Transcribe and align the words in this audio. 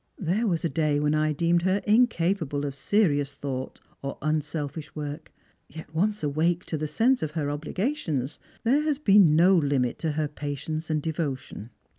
There 0.17 0.47
was 0.47 0.65
a 0.65 0.67
day 0.67 0.99
when 0.99 1.13
I 1.13 1.31
deemed 1.31 1.61
her 1.61 1.79
incapable 1.85 2.65
of 2.65 2.73
serious 2.73 3.33
thought 3.33 3.79
or 4.01 4.17
un 4.19 4.41
selfish 4.41 4.95
work; 4.95 5.31
yet, 5.69 5.93
once 5.93 6.23
awake 6.23 6.65
to 6.65 6.77
the 6.79 6.87
sense 6.87 7.21
of 7.21 7.33
her 7.33 7.51
obligations, 7.51 8.39
there 8.63 8.81
has 8.81 8.97
been 8.97 9.35
no 9.35 9.55
limit 9.55 9.99
to 9.99 10.13
her 10.13 10.27
patience 10.27 10.89
and 10.89 11.03
devotion." 11.03 11.69